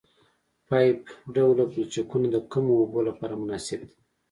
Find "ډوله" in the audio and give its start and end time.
1.33-1.65